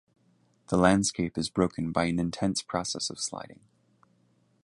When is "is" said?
1.37-1.51